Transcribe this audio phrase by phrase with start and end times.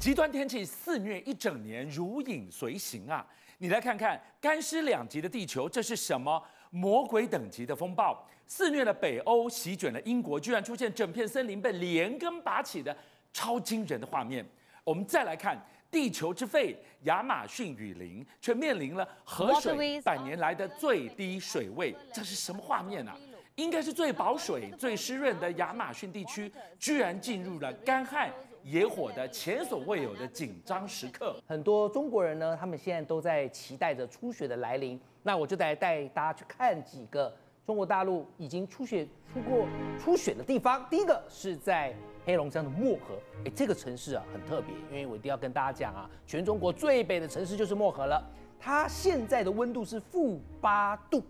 [0.00, 3.24] 极端天气肆虐一整年，如影随形啊！
[3.58, 8.26] 你来看看干湿两极的地球，这是什么魔鬼等级的风暴？
[8.46, 12.96] 肆虐了北欧，席卷了英国，居然出现整片森林被连根拔起的
[13.30, 14.42] 超惊人的画面。
[14.84, 15.54] 我们再来看
[15.90, 23.14] 地球之肺亚马逊雨林，却面临了河水百年来的最低水位，这是什么画面啊？
[23.56, 28.32] 应该是最保水、最湿润的亚马逊地区，居然进入了干旱。
[28.62, 35.00] 野火的前所未有的紧张时刻，很多中国人呢，他们现在都在期待着初雪的来临。
[35.22, 37.34] 那我就来带大家去看几个
[37.66, 39.66] 中国大陆已经初雪出过
[39.98, 40.86] 初雪的地方。
[40.88, 48.22] 第一个是在黑龙江的漠河，哎，这个城市啊很特别，因为我一定要跟大家讲啊，全中国最北的城市就是漠河了。
[48.58, 51.22] 它现在的温度是负八度。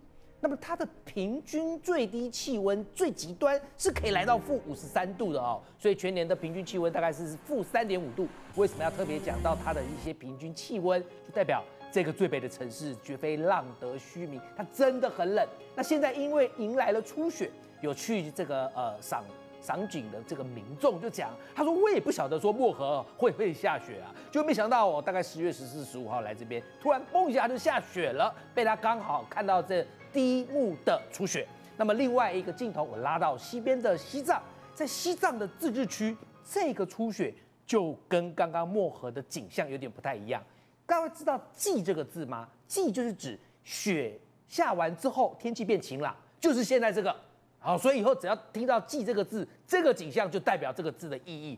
[0.43, 8.27] 那么它的平均最低气温最极端是可以来到负五十三度的哦，所以全年的平均气温大概是负三点五度。
[8.57, 10.99] 为什么要特别讲到它的一些平均气温？
[11.03, 15.47] 就代表这个最北的城市绝非浪得虚名，它真的很冷。
[15.77, 17.51] 那现在因为迎来了初雪，
[17.83, 19.23] 有去这个呃赏
[19.61, 29.87] 赏景的这个民众就讲，他说我也不晓得说漠河会不会下雪啊，就没想到我大概十月十四、十五号来这边，突然嘣一下就下雪了，被他刚好看到这。
[30.13, 34.43] 第一幕的初雪，那么另外一个镜头我拉到西边的西藏，
[34.75, 37.33] 在西藏的自治区，这个初雪
[37.67, 40.43] 就跟刚刚漠河的景象有点不太一样。
[40.87, 47.15] 大家知道“霁”这个字吗？“霁”就是指雪下完之后天气变晴朗，就是现在这个。
[47.61, 51.57] 好，所以以后只要听到“霁”这个字，这个景象就代表这个字的意义。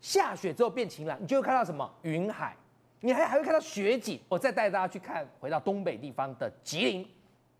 [0.00, 1.90] 下雪之后变晴朗，你就会看到什么？
[2.02, 2.54] 云海，
[3.00, 4.20] 你还还会看到雪景。
[4.28, 7.08] 我再带大家去看，回到东北地方的吉林。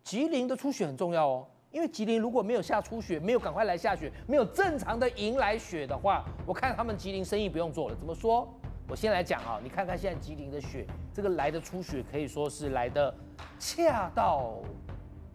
[0.05, 7.95] 吉林的初雪很重要哦，因为吉林如果没有下初雪，没有赶快来下雪，没有正常的迎来雪的话，我看他们吉林生意不用做了。
[7.95, 8.47] 怎么说？
[8.87, 13.11] 我先来讲啊，你看看现在吉林的雪，这个来的初雪可以说是来的
[13.57, 14.59] 恰到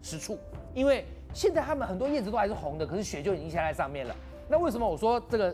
[0.01, 0.39] 实处，
[0.73, 4.15] 因为现在他们很多叶子都还是红的，可是雪就已经下在上面了。
[4.47, 5.53] 那为什么我说这个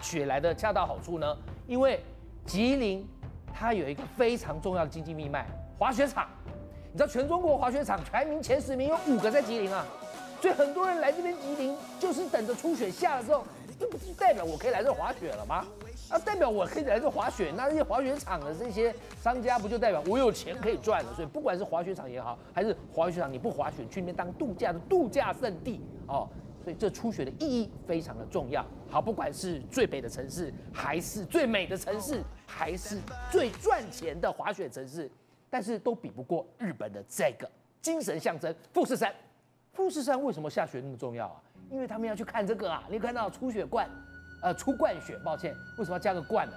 [0.00, 1.36] 雪来的恰到好处呢？
[1.66, 2.00] 因为
[2.46, 3.06] 吉林
[3.52, 5.46] 它有一个非常重要的经济命脉——
[5.78, 6.26] 滑雪场。
[6.94, 9.84] 你知道全中国滑雪场排名前十名有五个在吉林啊，
[10.40, 13.44] 所以很多人来这边吉林就是等着初雪下了之后，
[13.80, 15.66] 这不是代表我可以来这滑雪了吗？
[16.08, 21.12] 啊，代表我可以来这滑雪，那这些滑雪场的这些商家不就代表我有钱可以赚了？
[21.16, 26.28] 所以不管是滑雪场也好，还是滑雪场你不滑雪去那边当度假的度假胜地哦，
[26.62, 28.64] 所以这初雪的意义非常的重要。
[28.88, 33.00] 好，不管是最北的城市，还是最美的城市，还是
[33.32, 35.10] 最赚钱的滑雪城市。
[35.54, 37.48] 但是都比不过日本的这个
[37.80, 39.14] 精神象征富士山。
[39.72, 41.40] 富士山为什么下雪那么重要啊？
[41.70, 42.82] 因为他们要去看这个啊。
[42.90, 43.88] 你看到出雪冠，
[44.42, 46.56] 呃，出冠雪，抱歉，为什么要加个冠呢？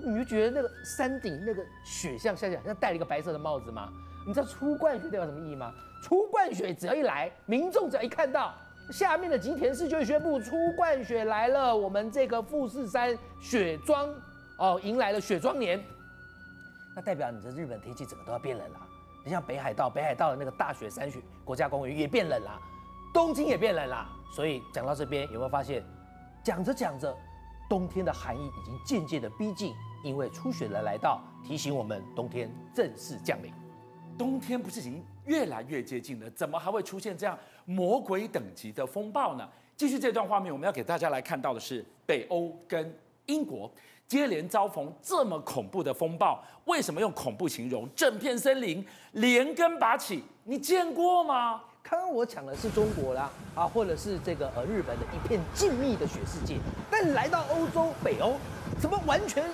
[0.00, 3.88] 你就觉得那个山顶那个雪像下下像戴了一个白色的帽子吗？
[4.24, 5.74] 你知道出冠雪代表什么意义吗？
[6.00, 8.54] 出冠雪只要一来，民众只要一看到
[8.92, 14.08] 下面的吉田市就会宣布出冠雪来了，我们这个富士山雪庄
[14.56, 15.84] 哦，迎来了雪庄年。
[16.96, 18.80] 那代表你的日本天气整个都要变冷了，
[19.22, 22.58] 你像北海道，北海道的那个大雪山雪国家公园也变冷了，
[23.12, 24.08] 东京也变冷了。
[24.32, 25.84] 所以讲到这边，有没有发现，
[26.42, 27.14] 讲着讲着，
[27.68, 33.52] 冬天的寒意已经渐渐的逼近，因为初雪的来到，提醒我们冬天正式降临。
[34.16, 39.46] 冬天不是已经越来越接近了，怎么还会出现这样魔鬼等级的风暴呢？
[39.76, 42.90] 继续这段画面，我们要给大家来看到的是北欧跟
[43.26, 43.70] 英国。
[44.08, 47.88] 接连遭逢这么恐怖的风暴，为什么用恐怖形容？
[47.96, 51.60] 整片森林连根拔起，你见过吗？
[51.82, 56.56] 刚刚我讲的是中国啦，啊，或者是这个呃日本的一片静谧的雪世界，
[56.90, 58.34] 但来到欧洲北欧，
[58.80, 59.44] 怎么完全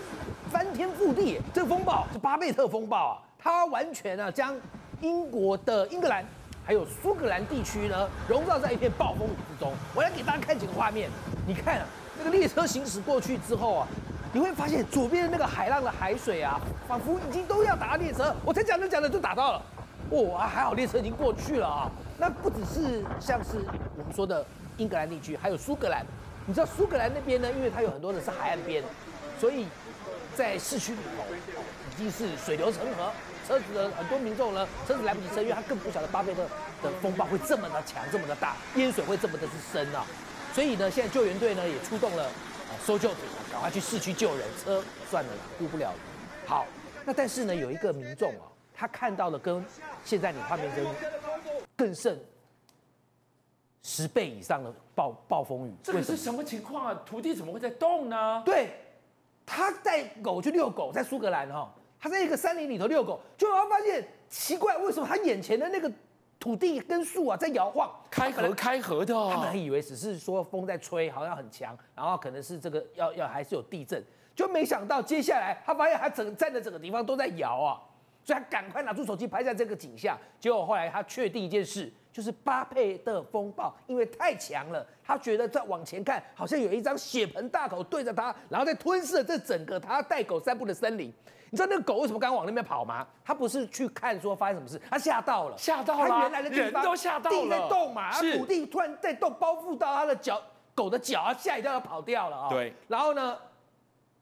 [0.50, 1.40] 翻天覆地？
[1.54, 4.54] 这个风暴是巴贝特风暴啊，它完全啊将
[5.00, 6.24] 英国的英格兰
[6.64, 9.72] 还有苏格兰地区呢笼罩在一片暴风雨之中。
[9.94, 11.10] 我来给大家看几个画面，
[11.46, 11.86] 你看啊，
[12.18, 13.88] 那个列车行驶过去之后啊。
[14.34, 16.58] 你会发现左边的那个海浪的海水啊，
[16.88, 18.34] 仿佛已经都要打到列车。
[18.46, 19.62] 我才讲着讲着就打到了，
[20.08, 21.90] 哦，还好列车已经过去了啊。
[22.16, 23.58] 那不只是像是
[23.96, 24.44] 我们说的
[24.78, 26.02] 英格兰地区，还有苏格兰。
[26.46, 27.52] 你知道苏格兰那边呢？
[27.52, 28.82] 因为它有很多的是海岸边，
[29.38, 29.66] 所以
[30.34, 31.22] 在市区里头
[31.90, 33.12] 已经是水流成河，
[33.46, 36.42] 车子的很多民众呢，车子来不及车，因为他更不晓得巴菲特
[36.82, 40.06] 的风暴会这么的强，这么的大，淹水会这么的是深啊。
[40.54, 42.26] 所以呢，现在救援队呢也出动了。
[42.84, 43.16] 搜救组
[43.50, 45.98] 赶快去市区救人，车算了啦，顾不了了。
[46.46, 46.66] 好，
[47.04, 49.64] 那但是呢，有一个民众啊，他看到了跟
[50.04, 50.84] 现在你画面中
[51.76, 52.18] 更甚
[53.82, 55.72] 十倍以上的暴暴风雨。
[55.82, 57.02] 这个是什么情况啊？
[57.04, 58.42] 土地怎么会在动呢？
[58.44, 58.70] 对，
[59.44, 65.90] 他带狗去遛狗，在苏格兰哈，他在一个山林里头遛狗，就他发现奇怪，为什么他眼前的那个
[66.42, 67.88] 土地跟树啊在摇晃？
[68.10, 74.02] 开合开合的，他们还以为只是说风在吹，好像很强，然后可能是这个要要还是有地震，
[74.34, 77.80] 就没想到接下来他发现他整站的整个地方都在摇啊，
[78.24, 81.92] 所以他赶快拿出手机拍下这个景象，结果后来他确定一件事。
[82.12, 91.10] 就是巴佩的风暴，因为太强了，他觉得再往前看，好像有一张血盆大口对着他，然后再吞噬了这整个他带狗散步的森林。
[91.48, 93.06] 你知道那个狗为什么刚刚往那边跑吗？
[93.24, 100.38] 他不是去看说发生什么事，他吓到了，吓到了，他原来的地方人都吓到了，地在动嘛，是土地突然在动，包覆到他的脚，
[100.74, 102.50] 狗的脚啊，吓一跳要跑掉了啊。
[102.50, 103.38] 对，然后呢，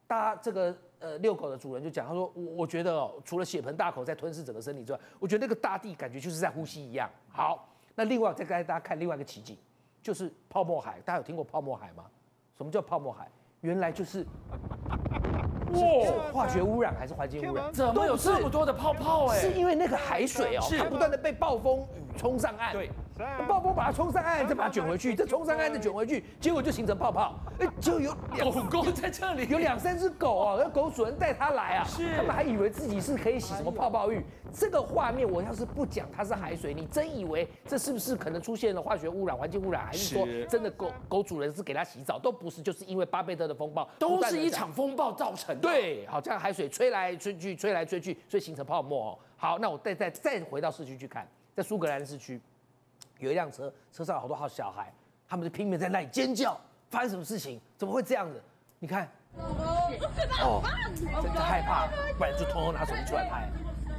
[0.07, 0.73] 大家这个。
[1.01, 7.11] 呃，遛狗的主人就讲，他说我我觉得哦，除了血盆大口在吞噬整个身体之外，我觉得那个大地感觉就是在呼吸一样。
[7.31, 9.59] 好，那另外再给大家看另外一个奇迹，
[10.03, 11.01] 就是泡沫海。
[11.05, 12.05] 大家有听过泡沫海吗？
[12.57, 13.29] 什么叫泡沫海？
[13.63, 14.27] 原来就是。
[15.73, 16.33] 哇！
[16.33, 17.73] 化学污染还是环境污染？
[17.73, 19.27] 怎么有这么多的泡泡？
[19.29, 22.73] 哎，是因为那个海水哦，它不断的被暴风雨冲上岸。
[22.73, 22.91] 对，
[23.49, 27.37] 暴风把它冲上岸，再把它卷回去，再冲上岸再卷回去，结果就形成泡泡。
[27.61, 28.13] 哎，就有
[28.71, 34.25] 狗狗在这里，有两三只狗啊，那狗主人带它来啊，是，他们还以为自己是可以洗什么泡泡浴。
[34.53, 42.19] 这个画面我要是不讲它是海水，你真以为这是不是可能出现了化学污染、环境污染，还是说真的狗狗主人是给它洗澡？
[42.19, 45.61] 都不是，就是因为巴贝特的风暴，都是一场风暴造成的。
[45.61, 49.19] 对，好像海水吹来吹去，吹来吹去，所以形成泡沫哦。
[49.37, 52.41] 好，那我再再再回到市区去看，在苏格兰市区
[53.19, 54.93] 有一辆车，车上有好多好小孩，
[55.29, 56.59] 他们就拼命在那里尖叫，
[56.91, 57.61] 发生什么事情？
[57.79, 58.43] 怎么会这样子？
[58.79, 59.09] 你看，
[60.43, 60.63] 哦，
[61.23, 61.87] 真的害怕，
[62.19, 63.49] 不然就偷偷拿手机出来拍。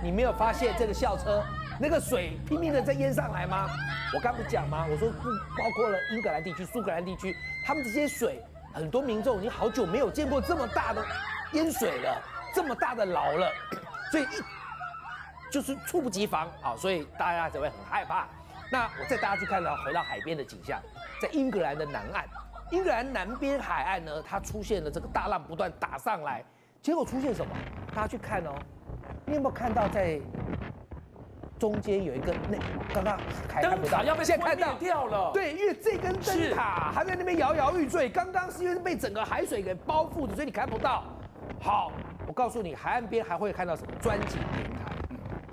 [0.03, 1.43] 你没有发现这个校车
[1.79, 3.69] 那个水拼命的在淹上来吗？
[4.13, 4.85] 我刚不讲吗？
[4.89, 7.35] 我说不包括了英格兰地区、苏格兰地区，
[7.65, 8.43] 他们这些水，
[8.73, 11.05] 很多民众已经好久没有见过这么大的
[11.53, 12.21] 淹水了，
[12.53, 13.49] 这么大的涝了，
[14.11, 18.27] 所以一就是猝不及防啊，所以大家才会很害怕。
[18.71, 20.81] 那我再带大家去看到回到海边的景象，
[21.21, 22.25] 在英格兰的南岸，
[22.71, 26.43] 英格兰南边海岸呢，它出现了这个大浪不断打上来，
[26.81, 27.53] 结果出现什么？
[27.93, 28.55] 大家去看哦。
[29.25, 30.19] 你有没有看到在
[31.59, 32.57] 中间有一个那
[32.93, 33.19] 刚刚
[33.61, 35.31] 灯塔要被现在看到掉了？
[35.33, 38.09] 对，因为这根灯塔还在那边摇摇欲坠。
[38.09, 41.03] 刚刚是因为被整个海水给包覆的，所以你看不到。
[41.59, 41.91] 好，
[42.25, 43.91] 我告诉你，海岸边还会看到什么？
[43.99, 44.95] 钻井平台。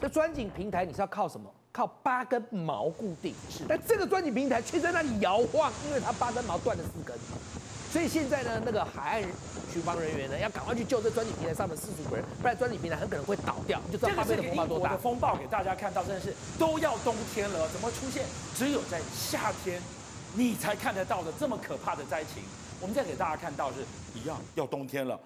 [0.00, 1.50] 这钻井平台你是要靠什么？
[1.78, 3.32] 靠八根毛固定。
[3.48, 7.16] 是，但这个钻井平台却在那里摇晃，因为它八根毛断了四根。
[7.92, 9.22] 所以现在呢，那个海岸
[9.72, 13.80] 巡防人员呢，要赶快去救这钻井平台上的四十五人，不然钻井平台很可能会倒掉。
[13.86, 14.66] 你就知道巴贝的风暴多大。
[14.66, 18.26] 这个是英国的风暴给大家看到，真的是都要冬天了，怎么出现
[18.56, 19.80] 只有在夏天
[20.34, 22.42] 你才看得到的这么可怕的灾情？
[22.80, 23.84] 我们再给大家看到是
[24.14, 25.18] 一样要冬天了。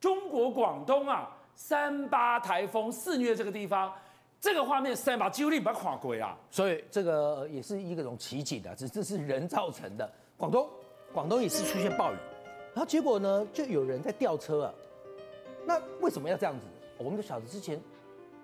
[0.00, 3.92] 中国广东啊，三八台风肆虐这个地方，
[4.40, 6.36] 这个画面三八几乎把它垮鬼啊！
[6.50, 10.10] 所以这个也是一个种奇景的，只是这是人造成的。
[10.36, 10.68] 广东。
[11.12, 12.16] 广东也是出现暴雨，
[12.72, 14.74] 然后结果呢，就有人在吊车啊。
[15.66, 16.64] 那为什么要这样子？
[16.98, 17.82] 我们就晓得之前，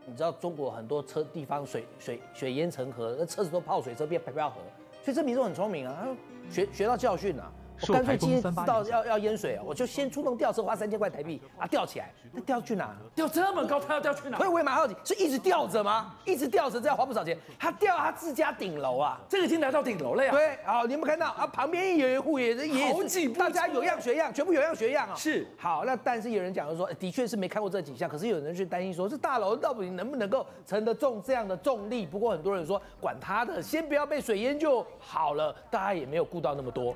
[0.04, 4.56] 你知道中国很多车地方水水水淹成河，那车子都泡水车变白漂河，
[5.00, 7.52] 所以这民众很聪明啊，他学学到教训啊。
[7.82, 12.12] 我干脆今天知道要要淹水啊，我就先出动吊车，花三千块台币啊吊起来。
[12.32, 12.94] 那吊去哪？
[13.14, 14.38] 吊这么高，他要吊去哪？
[14.38, 16.14] 所以我也蛮好奇，是一直吊着吗？
[16.24, 17.36] 一直吊着，这样花不少钱。
[17.58, 20.32] 他吊他自家顶楼啊，这个已经来到顶楼了呀。
[20.32, 21.46] 对，好，你有没有看到啊？
[21.46, 25.14] 旁边有一户也是也是，大家有样学样，全部有样学样啊。
[25.14, 32.04] 是，好，那但是有人讲说，的确是没看过这景象，可是有人去担心说，这大楼到底能不能够承得重这样的重力？
[32.04, 35.54] 不过很多人说，管他的，先不要被水淹就好了。
[35.70, 36.94] 大家也没有顾到那么多。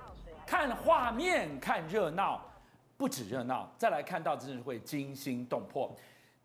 [0.50, 2.44] 看画面，看热闹，
[2.96, 5.96] 不止热闹，再来看到真是会惊心动魄。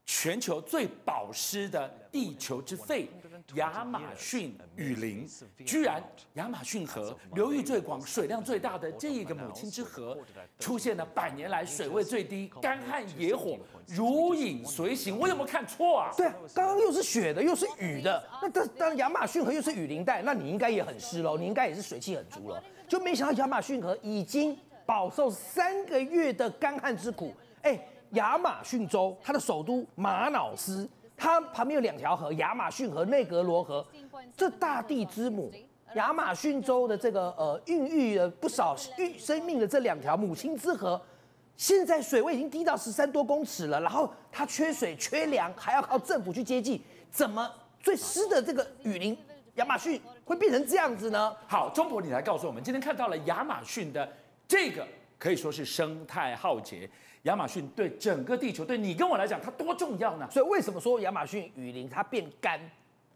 [0.06, 3.10] 全球最保湿的地球之肺——
[3.56, 5.28] 亚马逊雨林，
[5.66, 6.04] 居然
[6.36, 10.18] 亚马逊河流域最广、水量最大的这一个母亲之河，
[10.60, 13.58] 出现了百年来水位最低、干旱野火
[13.88, 15.18] 如影随形。
[15.18, 16.12] 我有没有看错啊？
[16.16, 22.64] 对啊，刚刚又是雪的，又是雨的，那当当亚马逊河又是雨林带，那你应该也很湿喽，你应该也是水汽很足了。
[22.88, 27.34] 就没想到亚马逊河已经饱受三个月的干旱之苦。
[27.64, 27.80] 哎，
[28.12, 33.86] 亚马逊州它的首都马瑙斯，它旁边有两条河，亚马逊河、内格罗河，
[34.36, 35.52] 这大地之母，
[35.96, 41.02] 亚马逊州的这个呃孕育了不少育生命的这两条母亲之河，
[41.58, 47.50] 现在水位已经低到十三多公尺了，然后它缺水缺粮，还要靠政府去接济，怎么
[47.82, 49.18] 最湿的这个雨林？
[49.56, 51.34] 亚马逊会变成这样子呢？
[51.48, 54.08] 好，中博，你来告诉我们，今天看到了亚马逊的
[54.46, 54.86] 这个
[55.18, 56.90] 可以说是生态浩劫。
[57.24, 60.30] 亚马逊对整个地球，对你跟我来讲，它多重要呢？
[60.30, 62.60] 所以为什么说亚马逊雨林它变干，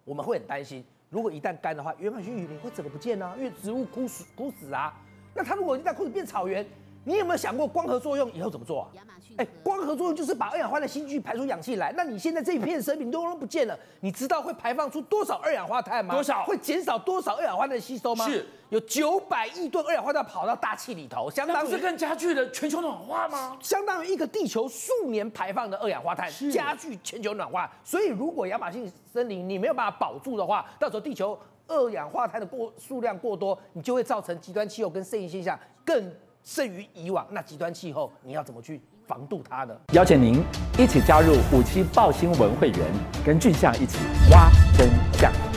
[0.04, 0.84] 我们会很担心？
[1.12, 4.92] 如果一旦干的话，亚马逊雨林会怎么不见呢、因为植物枯死枯死啊。
[5.36, 6.66] 那它如果一旦枯死变草原，
[7.10, 8.90] 你有没有想过光合作用以后怎么做啊？
[9.38, 11.92] 哎，光合作用就是把二氧化碳吸进去，排出氧气来。
[11.98, 16.14] 那你现在这一片森林都都不见了，你知道会排放出多少二氧化碳吗？
[16.14, 16.44] 多少？
[16.44, 18.28] 会减少多少二氧化碳的吸收吗？
[18.28, 23.58] 是，有九百亿吨二氧化碳跑到大气里头，相当于是更加剧了全球暖化吗？
[23.60, 27.68] 相当于一个地球数年排放的二氧化碳，加剧全球暖化。
[27.84, 31.36] 所以如果亚马逊森林你没有办法保住的话，到时候地球
[31.68, 36.14] 二氧化碳的过数量过多，你就会造成极端气候跟适应现象更
[36.50, 37.28] 甚于以往。
[37.30, 38.82] 那极端气候你要怎么去？
[39.10, 40.40] 防度它呢，邀请您
[40.78, 42.80] 一起加入虎七报新闻会员，
[43.26, 43.98] 跟俊相一起
[44.30, 45.49] 挖真相。